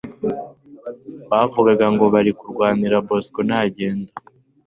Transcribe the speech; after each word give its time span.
bavugaga 1.29 1.85
ngo 1.93 2.05
bari 2.13 2.31
kurwanira 2.39 2.95
Bosco 3.07 3.39
Ntaganda 3.47 4.11